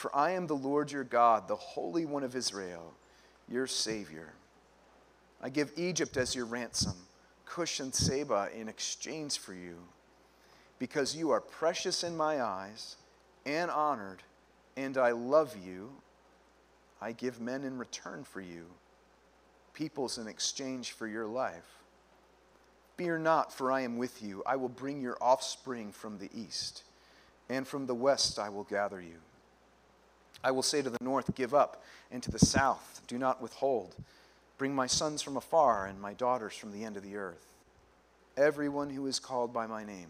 [0.00, 2.94] For I am the Lord your God, the Holy One of Israel,
[3.46, 4.32] your Savior.
[5.42, 6.94] I give Egypt as your ransom,
[7.44, 9.76] Cush and Seba in exchange for you,
[10.78, 12.96] because you are precious in my eyes
[13.44, 14.22] and honored,
[14.74, 15.90] and I love you.
[17.02, 18.68] I give men in return for you,
[19.74, 21.76] peoples in exchange for your life.
[22.96, 24.42] Fear not, for I am with you.
[24.46, 26.84] I will bring your offspring from the east,
[27.50, 29.18] and from the west I will gather you.
[30.42, 33.94] I will say to the north, Give up, and to the south, Do not withhold.
[34.58, 37.46] Bring my sons from afar and my daughters from the end of the earth.
[38.36, 40.08] Everyone who is called by my name,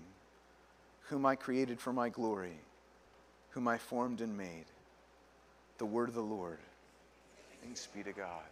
[1.09, 2.59] whom I created for my glory,
[3.51, 4.67] whom I formed and made.
[5.79, 6.59] The word of the Lord.
[7.63, 8.43] Thanks be to God.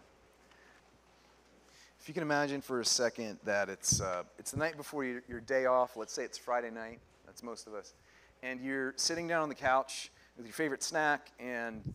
[2.01, 5.21] If you can imagine for a second that it's, uh, it's the night before your,
[5.27, 7.93] your day off, let's say it's Friday night, that's most of us,
[8.41, 11.93] and you're sitting down on the couch with your favorite snack, and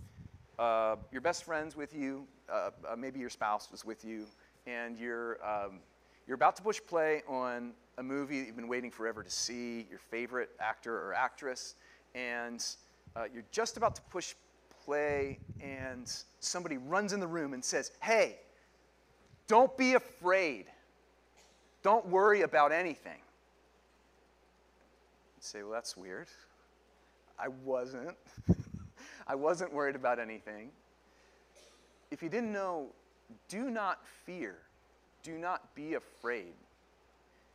[0.59, 4.27] uh, your best friend's with you, uh, uh, maybe your spouse was with you,
[4.67, 5.81] and you're, um,
[6.27, 9.87] you're about to push play on a movie that you've been waiting forever to see,
[9.89, 11.75] your favorite actor or actress,
[12.15, 12.63] and
[13.17, 14.35] uh, you're just about to push
[14.85, 18.37] play, and somebody runs in the room and says, Hey,
[19.49, 20.67] don't be afraid.
[21.83, 23.21] Don't worry about anything.
[25.35, 26.29] You say, Well, that's weird.
[27.39, 28.17] I wasn't.
[29.27, 30.71] I wasn't worried about anything.
[32.11, 32.89] If you didn't know,
[33.49, 34.57] do not fear,
[35.23, 36.55] do not be afraid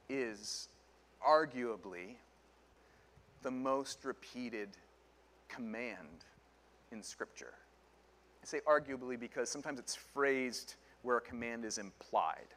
[0.09, 0.69] is
[1.25, 2.16] arguably
[3.43, 4.70] the most repeated
[5.48, 6.25] command
[6.92, 7.54] in Scripture.
[8.42, 12.48] I say arguably because sometimes it's phrased where a command is implied.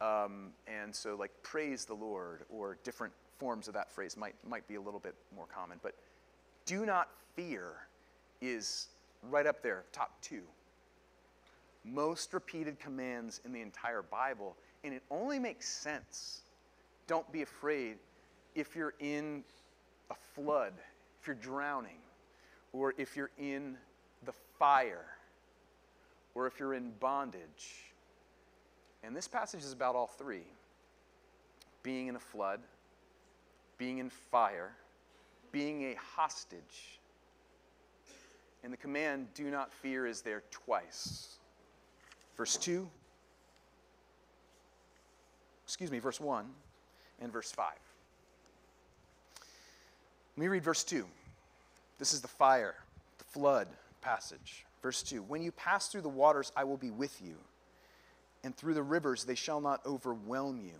[0.00, 4.66] Um, and so, like, praise the Lord or different forms of that phrase might, might
[4.68, 5.78] be a little bit more common.
[5.82, 5.94] But
[6.66, 7.72] do not fear
[8.40, 8.88] is
[9.22, 10.42] right up there, top two.
[11.84, 16.42] Most repeated commands in the entire Bible, and it only makes sense.
[17.06, 17.96] Don't be afraid
[18.54, 19.44] if you're in
[20.10, 20.72] a flood,
[21.20, 21.98] if you're drowning,
[22.72, 23.76] or if you're in
[24.24, 25.06] the fire,
[26.34, 27.92] or if you're in bondage.
[29.04, 30.44] And this passage is about all three
[31.82, 32.60] being in a flood,
[33.78, 34.72] being in fire,
[35.56, 37.00] being a hostage.
[38.62, 41.38] And the command, do not fear, is there twice.
[42.36, 42.86] Verse 2,
[45.64, 46.44] excuse me, verse 1
[47.22, 47.72] and verse 5.
[50.36, 51.06] Let me read verse 2.
[51.98, 52.74] This is the fire,
[53.16, 53.66] the flood
[54.02, 54.66] passage.
[54.82, 57.36] Verse 2 When you pass through the waters, I will be with you,
[58.44, 60.78] and through the rivers, they shall not overwhelm you.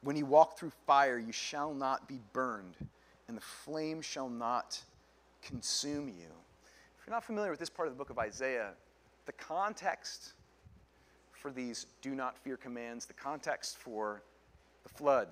[0.00, 2.74] When you walk through fire, you shall not be burned
[3.28, 4.80] and the flame shall not
[5.42, 6.26] consume you.
[6.98, 8.70] If you're not familiar with this part of the book of Isaiah,
[9.26, 10.32] the context
[11.32, 14.22] for these do not fear commands, the context for
[14.82, 15.28] the flood,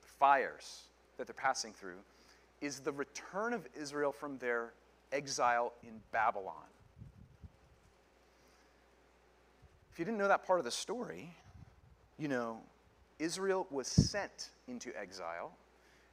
[0.00, 0.84] the fires
[1.16, 1.98] that they're passing through,
[2.60, 4.72] is the return of Israel from their
[5.12, 6.54] exile in Babylon.
[9.92, 11.34] If you didn't know that part of the story,
[12.18, 12.58] you know,
[13.18, 15.52] Israel was sent into exile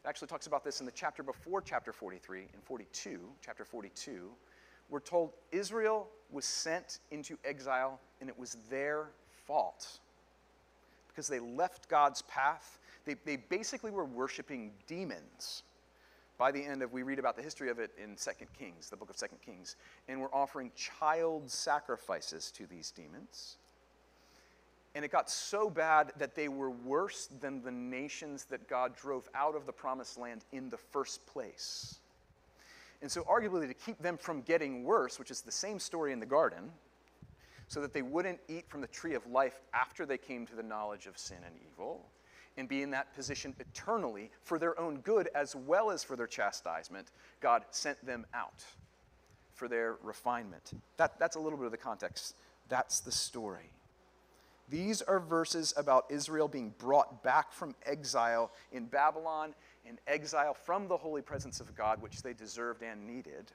[0.03, 4.29] it actually talks about this in the chapter before chapter 43, in 42, chapter 42.
[4.89, 9.09] We're told Israel was sent into exile and it was their
[9.45, 9.99] fault
[11.07, 12.79] because they left God's path.
[13.05, 15.63] They, they basically were worshiping demons.
[16.37, 18.95] By the end of, we read about the history of it in 2 Kings, the
[18.95, 19.75] book of 2 Kings,
[20.07, 23.57] and we're offering child sacrifices to these demons.
[24.97, 29.29] And it got so bad that they were worse than the nations that God drove
[29.35, 31.99] out of the promised land in the first place.
[33.03, 36.19] And so, arguably, to keep them from getting worse, which is the same story in
[36.19, 36.71] the garden,
[37.67, 40.63] so that they wouldn't eat from the tree of life after they came to the
[40.63, 42.03] knowledge of sin and evil,
[42.57, 46.25] and be in that position eternally for their own good as well as for their
[46.25, 48.65] chastisement, God sent them out
[49.53, 50.71] for their refinement.
[50.97, 52.33] That, that's a little bit of the context.
[52.67, 53.69] That's the story.
[54.69, 59.53] These are verses about Israel being brought back from exile in Babylon,
[59.85, 63.51] in exile from the holy presence of God, which they deserved and needed.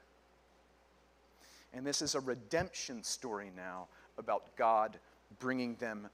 [1.73, 3.87] And this is a redemption story now
[4.17, 4.97] about God
[5.39, 6.09] bringing them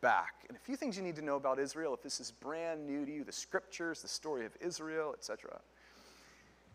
[0.00, 0.44] back.
[0.48, 3.06] And a few things you need to know about Israel if this is brand new
[3.06, 5.60] to you the scriptures, the story of Israel, etc.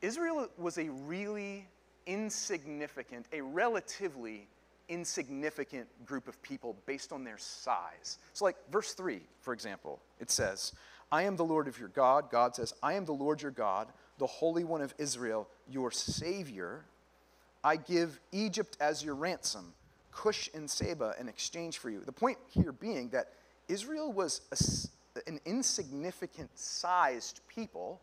[0.01, 1.67] Israel was a really
[2.05, 4.47] insignificant, a relatively
[4.89, 8.17] insignificant group of people based on their size.
[8.33, 10.73] So, like verse 3, for example, it says,
[11.11, 12.29] I am the Lord of your God.
[12.29, 13.87] God says, I am the Lord your God,
[14.17, 16.85] the Holy One of Israel, your Savior.
[17.63, 19.73] I give Egypt as your ransom,
[20.11, 22.01] Cush and Seba in exchange for you.
[22.01, 23.31] The point here being that
[23.67, 28.01] Israel was a, an insignificant sized people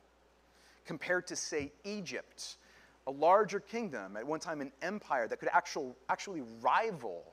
[0.87, 2.57] compared to, say, Egypt,
[3.07, 7.25] a larger kingdom, at one time an empire that could actual, actually rival,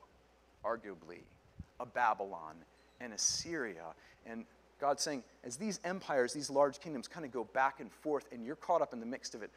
[0.65, 1.23] arguably,
[1.79, 2.56] a Babylon
[3.00, 3.85] and Assyria.
[4.25, 4.45] And
[4.79, 8.45] God's saying, as these empires, these large kingdoms kind of go back and forth, and
[8.45, 9.51] you're caught up in the mix of it,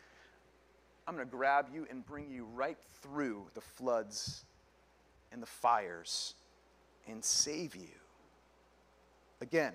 [1.06, 4.44] I'm going to grab you and bring you right through the floods
[5.32, 6.34] and the fires
[7.08, 7.88] and save you.
[9.40, 9.72] Again,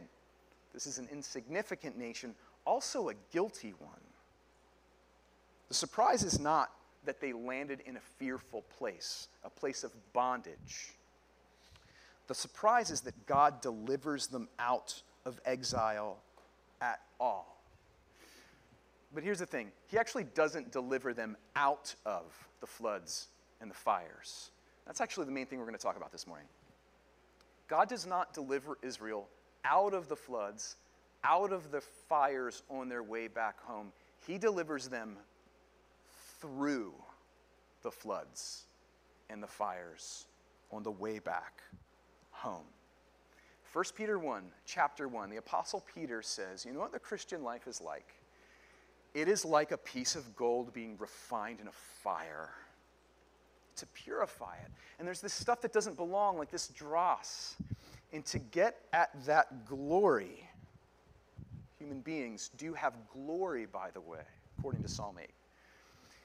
[0.73, 2.33] this is an insignificant nation,
[2.65, 4.08] also a guilty one.
[5.69, 6.71] The surprise is not
[7.05, 10.95] that they landed in a fearful place, a place of bondage.
[12.27, 16.17] The surprise is that God delivers them out of exile
[16.81, 17.59] at all.
[19.13, 22.25] But here's the thing He actually doesn't deliver them out of
[22.61, 23.27] the floods
[23.61, 24.51] and the fires.
[24.85, 26.47] That's actually the main thing we're going to talk about this morning.
[27.67, 29.27] God does not deliver Israel
[29.63, 30.77] out of the floods,
[31.23, 33.91] out of the fires on their way back home.
[34.25, 35.17] He delivers them
[36.41, 36.93] through
[37.81, 38.63] the floods
[39.29, 40.25] and the fires
[40.71, 41.61] on the way back
[42.31, 42.65] home.
[43.71, 47.67] 1 Peter 1, chapter 1, the Apostle Peter says, You know what the Christian life
[47.67, 48.15] is like?
[49.13, 52.49] It is like a piece of gold being refined in a fire
[53.75, 54.71] to purify it.
[54.97, 57.55] And there's this stuff that doesn't belong, like this dross.
[58.11, 60.49] And to get at that glory,
[61.77, 64.21] human beings do have glory, by the way,
[64.57, 65.29] according to Psalm 8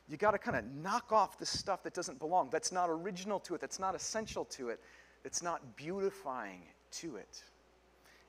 [0.09, 3.41] you got to kind of knock off the stuff that doesn't belong, that's not original
[3.41, 4.81] to it, that's not essential to it,
[5.23, 7.43] that's not beautifying to it.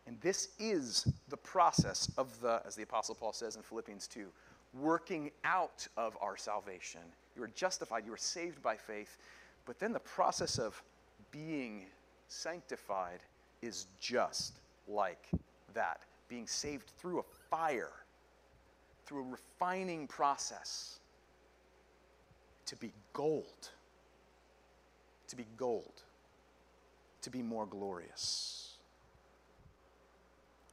[0.08, 4.28] And this is the process of the, as the Apostle Paul says in Philippians 2,
[4.74, 7.02] working out of our salvation.
[7.36, 9.18] You are justified, you are saved by faith,
[9.66, 10.82] but then the process of
[11.32, 11.86] being
[12.28, 13.20] sanctified
[13.62, 15.28] is just like
[15.74, 17.92] that being saved through a fire,
[19.06, 21.00] through a refining process
[22.66, 23.70] to be gold,
[25.28, 26.04] to be gold,
[27.22, 28.78] to be more glorious.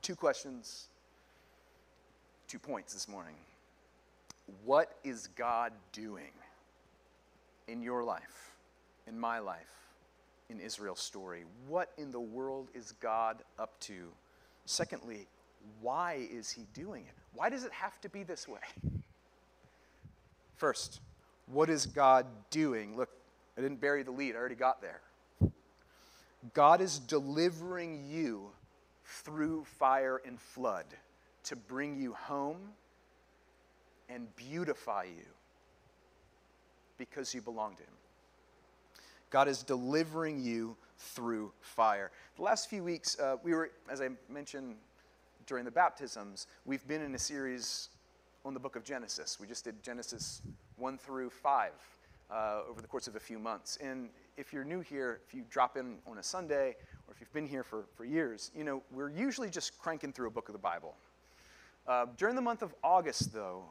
[0.01, 0.89] Two questions,
[2.49, 3.37] two points this morning.
[4.65, 6.33] What is God doing
[7.69, 8.53] in your life,
[9.07, 9.73] in my life,
[10.51, 11.45] in Israel's story?
[11.69, 14.09] What in the world is God up to?
[14.67, 15.27] Secondly,
[15.81, 17.15] why is he doing it?
[17.35, 18.61] Why does it have to be this way?
[20.57, 21.01] First,
[21.47, 22.97] what is God doing?
[22.97, 23.11] Look,
[23.57, 25.01] I didn't bury the lead, I already got there.
[26.55, 28.51] God is delivering you
[29.05, 30.87] through fire and flood
[31.45, 32.59] to bring you home
[34.09, 35.27] and beautify you
[36.99, 37.95] because you belong to Him.
[39.31, 42.11] God is delivering you through fire.
[42.37, 44.77] The last few weeks, uh, we were, as I mentioned
[45.47, 47.89] during the baptisms, we've been in a series
[48.45, 49.39] on the book of Genesis.
[49.41, 50.43] We just did Genesis
[50.83, 51.71] 1 through 5
[52.29, 53.79] uh, over the course of a few months.
[53.81, 56.75] And if you're new here, if you drop in on a Sunday,
[57.07, 60.27] or if you've been here for, for years, you know, we're usually just cranking through
[60.27, 60.97] a book of the Bible.
[61.87, 63.63] Uh, during the month of August, though,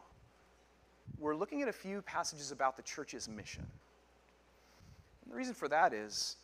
[1.19, 3.65] we're looking at a few passages about the church's mission.
[5.23, 6.37] And the reason for that is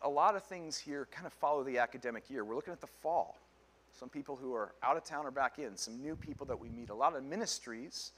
[0.00, 2.42] a lot of things here kind of follow the academic year.
[2.42, 3.36] We're looking at the fall.
[3.92, 6.70] Some people who are out of town are back in, some new people that we
[6.70, 8.12] meet, a lot of ministries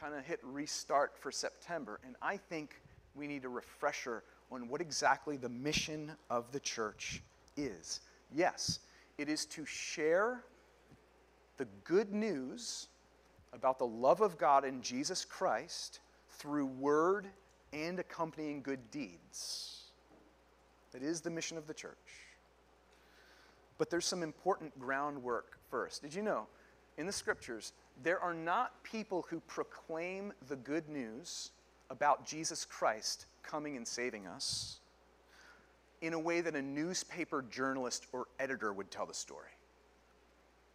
[0.00, 2.00] kind of hit restart for September.
[2.04, 2.80] And I think
[3.14, 7.22] we need a refresher on what exactly the mission of the church
[7.56, 8.00] is.
[8.34, 8.80] Yes,
[9.18, 10.44] it is to share
[11.58, 12.88] the good news
[13.52, 17.26] about the love of God in Jesus Christ through word
[17.72, 19.90] and accompanying good deeds.
[20.92, 21.96] That is the mission of the church.
[23.78, 26.02] But there's some important groundwork first.
[26.02, 26.46] Did you know
[26.96, 31.50] in the scriptures there are not people who proclaim the good news
[31.90, 34.80] about Jesus Christ coming and saving us
[36.00, 39.50] in a way that a newspaper journalist or editor would tell the story.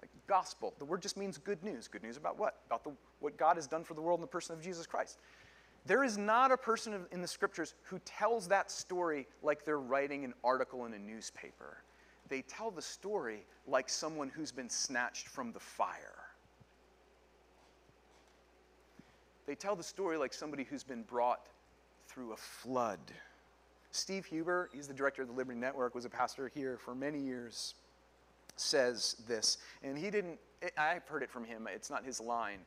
[0.01, 1.87] Like gospel, the word just means good news.
[1.87, 2.59] Good news about what?
[2.67, 2.91] About the,
[3.21, 5.17] what God has done for the world in the person of Jesus Christ.
[5.87, 10.25] There is not a person in the scriptures who tells that story like they're writing
[10.25, 11.77] an article in a newspaper.
[12.27, 16.24] They tell the story like someone who's been snatched from the fire.
[19.45, 21.47] They tell the story like somebody who's been brought
[22.07, 22.99] through a flood.
[23.91, 27.19] Steve Huber, he's the director of the Liberty Network, was a pastor here for many
[27.19, 27.75] years,
[28.55, 29.57] says this.
[29.83, 30.39] And he didn't,
[30.77, 32.59] I've heard it from him, it's not his line,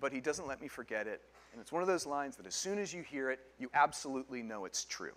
[0.00, 1.22] but he doesn't let me forget it.
[1.52, 4.42] And it's one of those lines that as soon as you hear it, you absolutely
[4.42, 5.16] know it's true.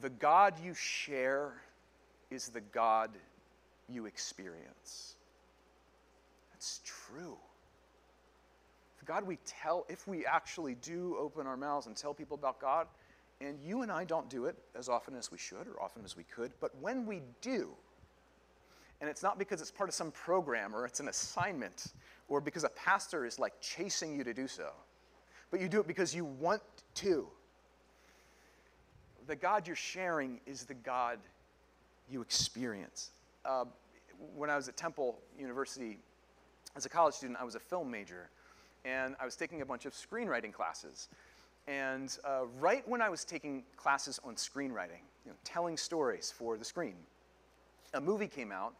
[0.00, 1.54] The God you share
[2.30, 3.10] is the God
[3.88, 5.14] you experience.
[6.52, 7.36] That's true.
[9.06, 12.88] God we tell, if we actually do open our mouths and tell people about God,
[13.40, 16.16] and you and I don't do it as often as we should or often as
[16.16, 17.70] we could, but when we do,
[19.00, 21.92] and it's not because it's part of some program or it's an assignment
[22.28, 24.70] or because a pastor is like chasing you to do so,
[25.50, 26.62] but you do it because you want
[26.94, 27.28] to.
[29.26, 31.18] The God you're sharing is the God
[32.10, 33.10] you experience.
[33.44, 33.64] Uh,
[34.34, 35.98] when I was at Temple University
[36.74, 38.30] as a college student, I was a film major,
[38.86, 41.08] and I was taking a bunch of screenwriting classes.
[41.66, 46.56] And uh, right when I was taking classes on screenwriting, you know, telling stories for
[46.56, 46.94] the screen,
[47.94, 48.74] a movie came out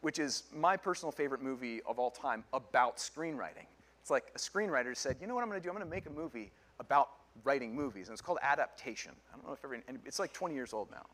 [0.00, 3.66] which is my personal favorite movie of all time about screenwriting.
[4.00, 5.68] It's like a screenwriter said, you know what I'm going to do?
[5.68, 7.08] I'm going to make a movie about
[7.44, 9.12] writing movies, and it's called Adaptation.
[9.32, 11.06] I don't know if everyone, it's like 20 years old now.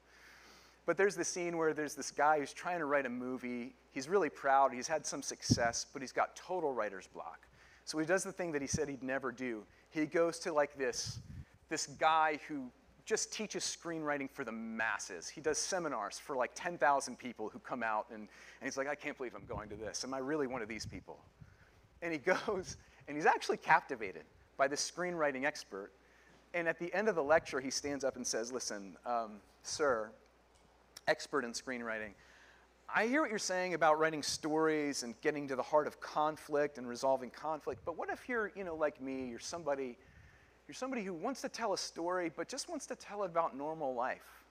[0.84, 3.75] But there's the scene where there's this guy who's trying to write a movie.
[3.92, 4.75] He's really proud.
[4.75, 7.46] He's had some success, but he's got total writer's block.
[7.84, 9.64] So he does the thing that he said he'd never do.
[9.90, 11.18] He goes to like this,
[11.68, 12.70] this guy who
[13.04, 15.28] just teaches screenwriting for the masses.
[15.28, 18.28] He does seminars for like 10,000 people who come out, and, and
[18.64, 20.04] he's like, I can't believe I'm going to this.
[20.04, 21.18] Am I really one of these people?
[22.00, 22.76] And he goes,
[23.08, 24.24] and he's actually captivated
[24.56, 25.90] by this screenwriting expert.
[26.54, 30.10] And at the end of the lecture, he stands up and says, Listen, um, sir,
[31.08, 32.12] expert in screenwriting,
[32.94, 36.76] I hear what you're saying about writing stories and getting to the heart of conflict
[36.76, 39.96] and resolving conflict, but what if you're, you know, like me, you're somebody
[40.68, 43.56] you're somebody who wants to tell a story, but just wants to tell it about
[43.56, 44.44] normal life.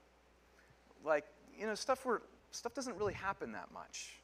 [1.06, 1.26] Like,
[1.58, 2.22] you know, stuff where
[2.52, 4.20] stuff doesn't really happen that much.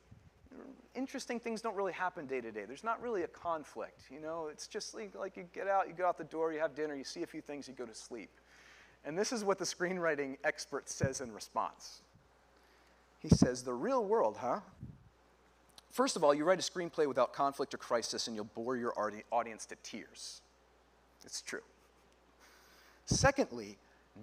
[0.95, 2.65] Interesting things don't really happen day to day.
[2.65, 4.49] There's not really a conflict, you know.
[4.51, 6.95] It's just like, like you get out, you go out the door, you have dinner,
[6.95, 8.31] you see a few things, you go to sleep.
[9.05, 12.01] And this is what the screenwriting expert says in response.
[13.29, 14.59] He says, The real world, huh?
[15.91, 18.93] First of all, you write a screenplay without conflict or crisis, and you'll bore your
[19.31, 20.41] audience to tears.
[21.25, 21.63] It's true.
[23.05, 23.77] Secondly,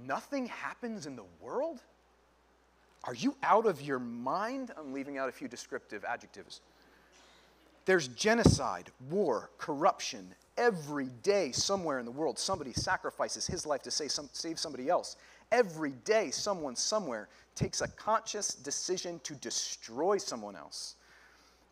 [0.07, 1.81] nothing happens in the world?
[3.05, 4.71] Are you out of your mind?
[4.79, 6.61] I'm leaving out a few descriptive adjectives.
[7.85, 10.29] There's genocide, war, corruption.
[10.57, 14.89] Every day, somewhere in the world, somebody sacrifices his life to save, some, save somebody
[14.89, 15.17] else.
[15.55, 20.97] Every day, someone somewhere takes a conscious decision to destroy someone else.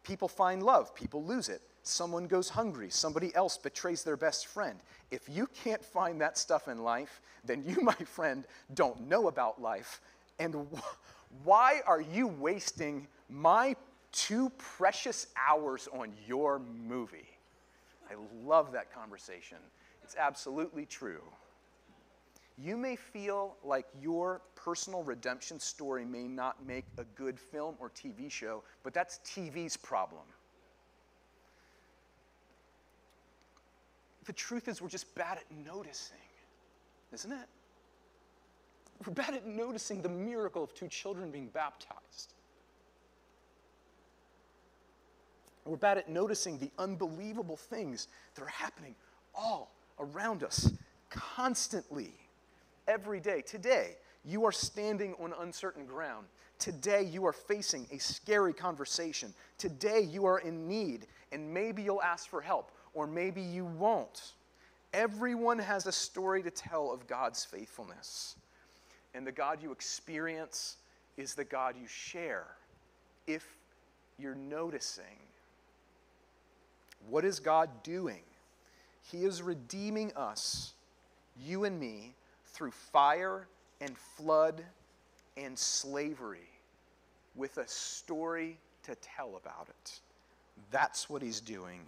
[0.05, 1.62] People find love, people lose it.
[1.83, 4.79] Someone goes hungry, somebody else betrays their best friend.
[5.11, 9.61] If you can't find that stuff in life, then you, my friend, don't know about
[9.61, 10.01] life.
[10.39, 13.75] And wh- why are you wasting my
[14.12, 17.37] two precious hours on your movie?
[18.09, 19.59] I love that conversation.
[20.05, 21.23] It's absolutely true.
[22.59, 27.91] You may feel like your personal redemption story may not make a good film or
[27.91, 30.23] TV show, but that's TV's problem.
[34.25, 36.17] the truth is, we're just bad at noticing,
[37.13, 37.47] isn't it?
[39.07, 42.35] We're bad at noticing the miracle of two children being baptized.
[45.65, 48.95] We're bad at noticing the unbelievable things that are happening
[49.35, 50.73] all around us
[51.11, 52.15] constantly,
[52.87, 53.43] every day.
[53.43, 56.27] Today, you are standing on uncertain ground.
[56.59, 59.35] Today, you are facing a scary conversation.
[59.59, 64.33] Today, you are in need, and maybe you'll ask for help or maybe you won't.
[64.93, 68.37] Everyone has a story to tell of God's faithfulness.
[69.15, 70.77] And the God you experience
[71.17, 72.47] is the God you share
[73.27, 73.57] if
[74.19, 75.05] you're noticing.
[77.09, 78.23] What is God doing?
[79.11, 80.75] He is redeeming us,
[81.43, 82.15] you and me,
[82.53, 83.47] through fire
[83.81, 84.63] and flood
[85.37, 86.49] and slavery
[87.35, 90.01] with a story to tell about it.
[90.71, 91.81] That's what He's doing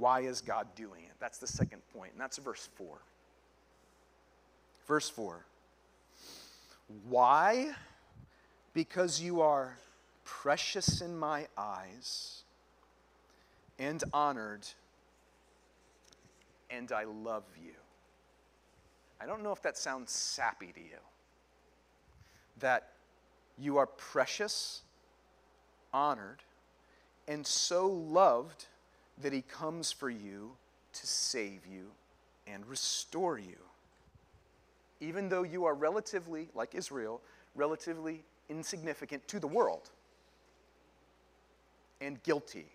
[0.00, 1.12] why is God doing it?
[1.20, 2.96] That's the second point, and that's verse 4.
[4.86, 5.44] Verse 4.
[7.08, 7.70] Why?
[8.72, 9.76] Because you are
[10.24, 12.42] precious in my eyes
[13.78, 14.66] and honored
[16.70, 17.72] and I love you.
[19.20, 20.98] I don't know if that sounds sappy to you.
[22.58, 22.88] That
[23.58, 24.82] you are precious,
[25.92, 26.42] honored,
[27.28, 28.66] and so loved
[29.22, 30.52] that he comes for you
[30.92, 31.88] to save you
[32.46, 33.56] and restore you.
[35.00, 37.20] Even though you are relatively, like Israel,
[37.54, 39.90] relatively insignificant to the world
[42.00, 42.66] and guilty,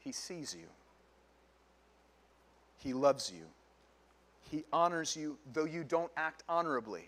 [0.00, 0.66] he sees you.
[2.78, 3.44] He loves you.
[4.50, 7.04] He honors you, though you don't act honorably.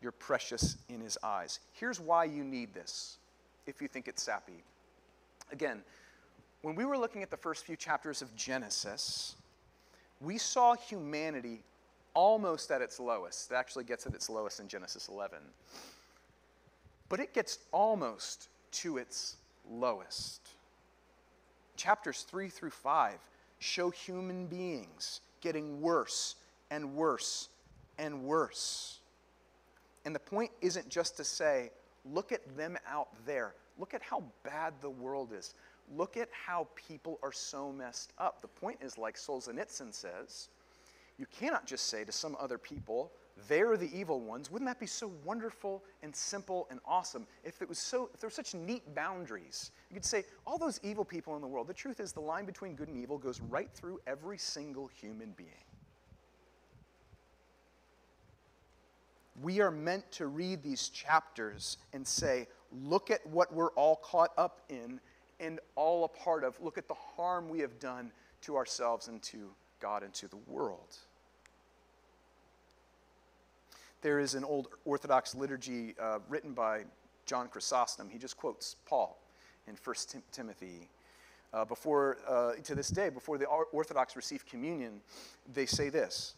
[0.00, 1.60] You're precious in His eyes.
[1.72, 3.18] Here's why you need this,
[3.66, 4.62] if you think it's sappy.
[5.50, 5.82] Again,
[6.62, 9.34] when we were looking at the first few chapters of Genesis,
[10.20, 11.62] we saw humanity
[12.14, 13.50] almost at its lowest.
[13.50, 15.38] It actually gets at its lowest in Genesis 11.
[17.08, 19.36] But it gets almost to its
[19.68, 20.40] lowest.
[21.76, 23.14] Chapters 3 through 5
[23.58, 26.36] show human beings getting worse
[26.70, 27.50] and worse
[27.98, 29.00] and worse.
[30.06, 31.70] And the point isn't just to say,
[32.04, 33.54] look at them out there.
[33.78, 35.54] Look at how bad the world is.
[35.94, 38.40] Look at how people are so messed up.
[38.40, 40.48] The point is, like Solzhenitsyn says,
[41.18, 43.12] you cannot just say to some other people,
[43.48, 44.50] they're the evil ones.
[44.50, 48.28] Wouldn't that be so wonderful and simple and awesome if it was so if there
[48.28, 49.70] were such neat boundaries?
[49.90, 51.66] You could say all those evil people in the world.
[51.66, 55.32] The truth is the line between good and evil goes right through every single human
[55.36, 55.48] being.
[59.40, 64.30] We are meant to read these chapters and say, look at what we're all caught
[64.36, 65.00] up in
[65.40, 66.60] and all a part of.
[66.60, 68.12] Look at the harm we have done
[68.42, 70.96] to ourselves and to God and to the world.
[74.02, 76.82] There is an old Orthodox liturgy uh, written by
[77.24, 78.10] John Chrysostom.
[78.10, 79.16] He just quotes Paul
[79.68, 80.88] in 1 Tim- Timothy.
[81.54, 85.00] Uh, before, uh, to this day, before the Orthodox receive communion,
[85.52, 86.34] they say this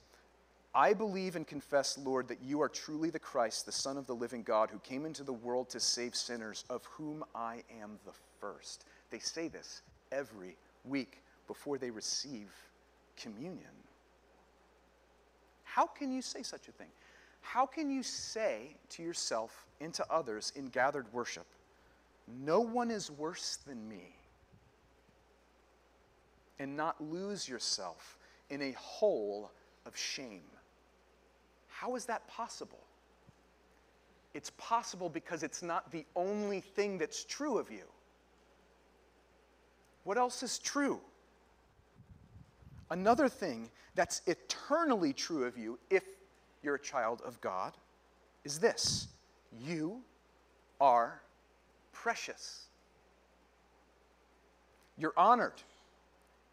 [0.74, 4.14] I believe and confess, Lord, that you are truly the Christ, the Son of the
[4.14, 8.12] living God, who came into the world to save sinners, of whom I am the
[8.40, 8.84] first.
[9.10, 12.48] They say this every week before they receive
[13.16, 13.70] communion.
[15.62, 16.88] How can you say such a thing?
[17.44, 21.46] How can you say to yourself and to others in gathered worship,
[22.26, 24.16] No one is worse than me,
[26.58, 29.52] and not lose yourself in a hole
[29.84, 30.42] of shame?
[31.68, 32.82] How is that possible?
[34.32, 37.84] It's possible because it's not the only thing that's true of you.
[40.04, 40.98] What else is true?
[42.90, 46.04] Another thing that's eternally true of you, if
[46.64, 47.74] you're a child of God
[48.44, 49.08] is this
[49.60, 50.02] you
[50.80, 51.20] are
[51.92, 52.64] precious.
[54.98, 55.62] You're honored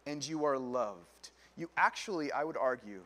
[0.06, 1.30] and you are loved.
[1.56, 3.02] You actually, I would argue,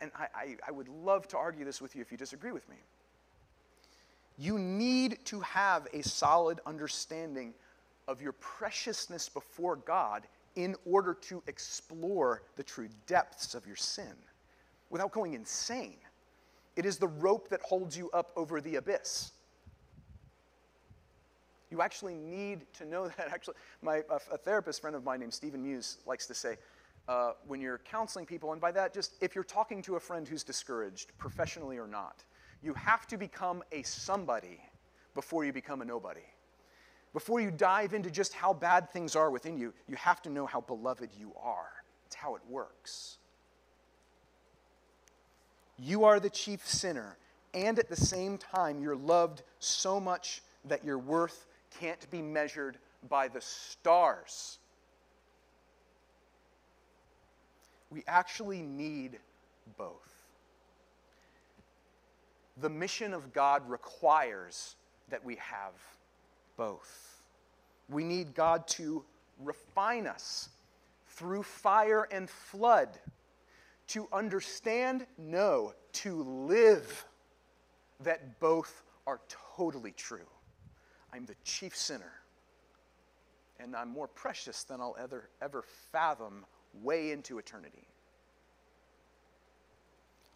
[0.00, 2.68] and I, I, I, would love to argue this with you if you disagree with
[2.68, 2.76] me.
[4.38, 7.52] You need to have a solid understanding
[8.08, 14.14] of your preciousness before God in order to explore the true depths of your sin
[14.92, 15.96] without going insane.
[16.76, 19.32] It is the rope that holds you up over the abyss.
[21.70, 23.28] You actually need to know that.
[23.32, 26.56] Actually, my, a, therapist friend of mine named Stephen Muse likes to say,
[27.08, 30.28] uh, when you're counseling people, and by that, just if you're talking to a friend
[30.28, 32.22] who's discouraged, professionally or not,
[32.62, 34.60] you have to become a somebody
[35.14, 36.20] before you become a nobody.
[37.12, 40.46] Before you dive into just how bad things are within you, you have to know
[40.46, 41.70] how beloved you are.
[42.06, 43.18] It's how it works.
[45.78, 47.16] You are the chief sinner,
[47.54, 51.46] and at the same time, you're loved so much that your worth
[51.80, 54.58] can't be measured by the stars.
[57.90, 59.18] We actually need
[59.76, 60.08] both.
[62.60, 64.76] The mission of God requires
[65.08, 65.72] that we have
[66.56, 67.22] both.
[67.88, 69.04] We need God to
[69.38, 70.48] refine us
[71.08, 72.88] through fire and flood
[73.88, 77.04] to understand, no, to live
[78.00, 79.20] that both are
[79.56, 80.26] totally true.
[81.12, 82.12] I'm the chief sinner,
[83.60, 86.46] and I'm more precious than I'll ever, ever fathom
[86.82, 87.86] way into eternity.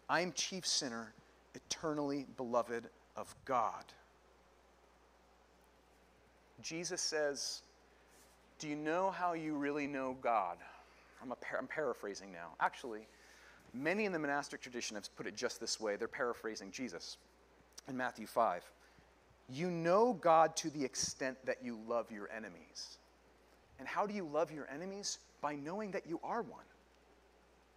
[0.09, 1.13] I'm chief sinner,
[1.55, 3.83] eternally beloved of God.
[6.61, 7.61] Jesus says,
[8.59, 10.57] Do you know how you really know God?
[11.21, 12.51] I'm, par- I'm paraphrasing now.
[12.59, 13.07] Actually,
[13.77, 15.95] Many in the monastic tradition have put it just this way.
[15.95, 17.17] They're paraphrasing Jesus
[17.87, 18.63] in Matthew 5.
[19.49, 22.97] You know God to the extent that you love your enemies.
[23.79, 25.19] And how do you love your enemies?
[25.41, 26.65] By knowing that you are one,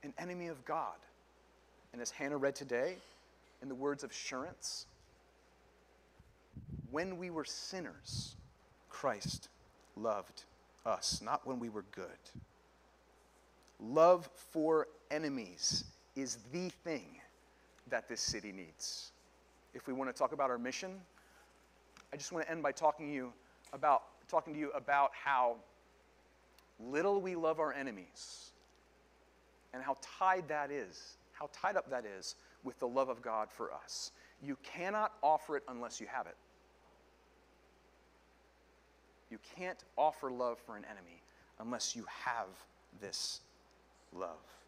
[0.03, 0.97] an enemy of God.
[1.93, 2.97] And as Hannah read today,
[3.63, 4.87] in the words of assurance,
[6.91, 8.35] when we were sinners,
[8.89, 9.49] Christ
[9.97, 10.45] loved
[10.87, 12.07] us, not when we were good.
[13.79, 15.85] Love for enemies
[16.17, 17.19] is the thing
[17.89, 19.13] that this city needs.
[19.75, 20.93] If we want to talk about our mission,
[22.13, 23.33] I just want to end by talking to you
[23.73, 25.57] about talking to you about how
[26.79, 28.51] little we love our enemies
[29.75, 33.49] and how tied that is, how tied up that is with the love of God
[33.51, 34.13] for us.
[34.43, 36.37] You cannot offer it unless you have it.
[39.31, 41.23] You can't offer love for an enemy
[41.61, 42.49] unless you have
[43.01, 43.41] this
[44.13, 44.60] love.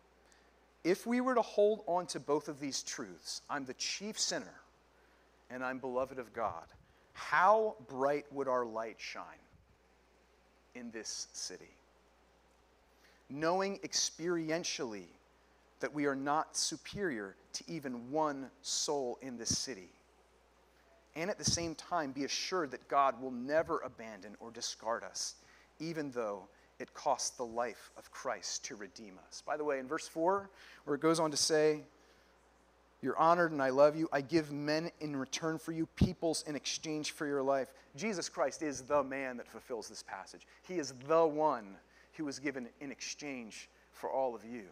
[0.85, 4.55] If we were to hold on to both of these truths, I'm the chief sinner
[5.51, 6.65] and I'm beloved of God,
[7.13, 9.25] how bright would our light shine
[10.75, 11.71] in this city?
[13.29, 15.07] Knowing experientially
[15.81, 19.91] that we are not superior to even one soul in this city.
[21.15, 25.35] And at the same time, be assured that God will never abandon or discard us,
[25.79, 26.49] even though
[26.83, 29.43] it cost the life of Christ to redeem us.
[29.47, 30.51] By the way, in verse 4,
[30.85, 31.83] where it goes on to say,
[33.01, 34.09] You're honored and I love you.
[34.13, 37.69] I give men in return for you, peoples in exchange for your life.
[37.95, 40.47] Jesus Christ is the man that fulfills this passage.
[40.67, 41.77] He is the one
[42.15, 44.65] who was given in exchange for all of you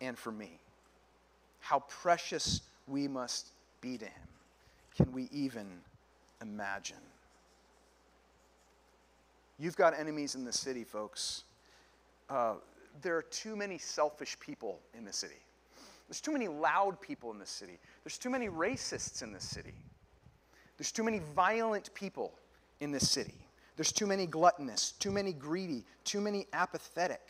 [0.00, 0.58] and for me.
[1.60, 4.28] How precious we must be to him.
[4.96, 5.68] Can we even
[6.42, 6.96] imagine?
[9.60, 11.44] You've got enemies in the city, folks.
[12.30, 12.54] Uh,
[13.02, 15.34] there are too many selfish people in the city.
[16.08, 17.78] There's too many loud people in the city.
[18.02, 19.74] There's too many racists in the city.
[20.78, 22.32] There's too many violent people
[22.80, 23.34] in the city.
[23.76, 27.20] There's too many gluttonous, too many greedy, too many apathetic.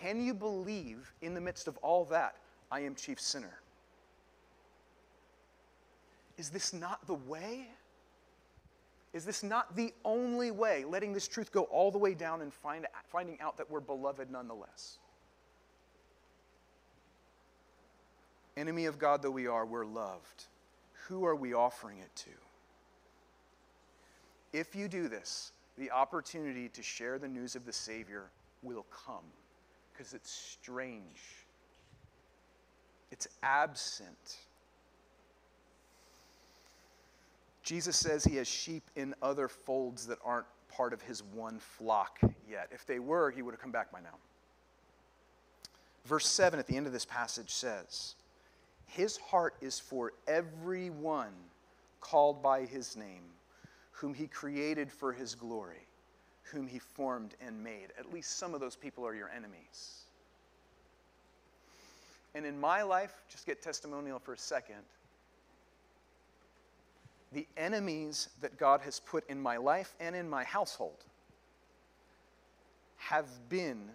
[0.00, 2.34] Can you believe in the midst of all that,
[2.72, 3.60] I am chief sinner?
[6.36, 7.68] Is this not the way?
[9.12, 12.52] Is this not the only way, letting this truth go all the way down and
[12.52, 14.98] find, finding out that we're beloved nonetheless?
[18.56, 20.46] Enemy of God though we are, we're loved.
[21.06, 22.30] Who are we offering it to?
[24.52, 28.24] If you do this, the opportunity to share the news of the Savior
[28.62, 29.24] will come
[29.92, 31.46] because it's strange,
[33.10, 34.36] it's absent.
[37.68, 42.18] Jesus says he has sheep in other folds that aren't part of his one flock
[42.50, 42.68] yet.
[42.72, 44.16] If they were, he would have come back by now.
[46.06, 48.14] Verse 7 at the end of this passage says,
[48.86, 51.34] His heart is for everyone
[52.00, 53.24] called by his name,
[53.90, 55.88] whom he created for his glory
[56.52, 57.88] whom he formed and made.
[57.98, 60.04] At least some of those people are your enemies.
[62.34, 64.82] And in my life, just get testimonial for a second.
[67.32, 71.04] The enemies that God has put in my life and in my household
[72.96, 73.90] have been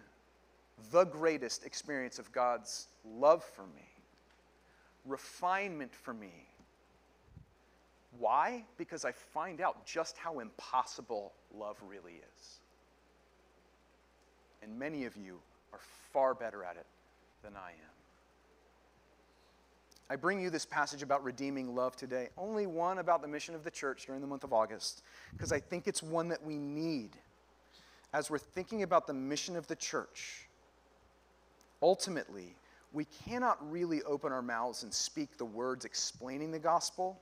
[0.90, 3.88] the greatest experience of God's love for me,
[5.04, 6.48] refinement for me.
[8.18, 8.64] Why?
[8.78, 12.58] Because I find out just how impossible love really is.
[14.62, 15.38] And many of you
[15.72, 15.80] are
[16.12, 16.86] far better at it
[17.42, 18.03] than I am.
[20.10, 23.64] I bring you this passage about redeeming love today, only one about the mission of
[23.64, 27.10] the church during the month of August, because I think it's one that we need
[28.12, 30.46] as we're thinking about the mission of the church.
[31.82, 32.54] Ultimately,
[32.92, 37.18] we cannot really open our mouths and speak the words explaining the gospel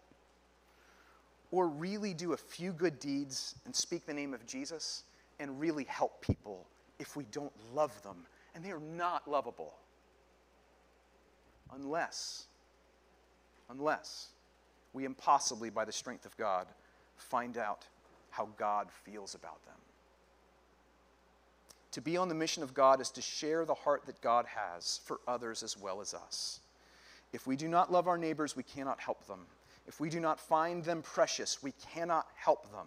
[1.51, 5.05] or really do a few good deeds and speak the name of Jesus
[5.40, 6.66] and really help people
[6.99, 8.16] if we don't love them.
[8.55, 9.75] And they are not lovable
[11.75, 12.47] unless,
[13.70, 14.29] unless
[14.92, 16.66] we impossibly, by the strength of God,
[17.16, 17.87] find out
[18.31, 19.77] how God feels about them.
[21.92, 25.01] To be on the mission of God is to share the heart that God has
[25.05, 26.61] for others as well as us.
[27.33, 29.46] If we do not love our neighbors, we cannot help them.
[29.87, 32.87] If we do not find them precious, we cannot help them.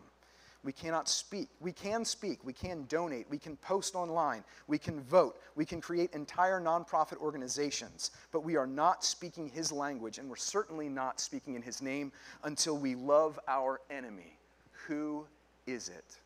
[0.65, 1.47] We cannot speak.
[1.61, 2.43] We can speak.
[2.43, 3.27] We can donate.
[3.29, 4.43] We can post online.
[4.67, 5.39] We can vote.
[5.55, 8.09] We can create entire nonprofit organizations.
[8.31, 12.11] But we are not speaking his language, and we're certainly not speaking in his name
[12.43, 14.39] until we love our enemy.
[14.87, 15.27] Who
[15.67, 16.17] is it?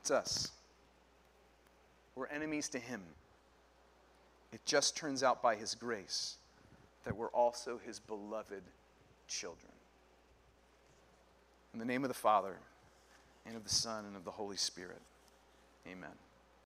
[0.00, 0.50] It's us.
[2.16, 3.02] We're enemies to him.
[4.52, 6.36] It just turns out by His grace
[7.04, 8.62] that we're also His beloved
[9.26, 9.72] children.
[11.72, 12.56] In the name of the Father,
[13.46, 15.00] and of the Son, and of the Holy Spirit.
[15.86, 16.10] Amen.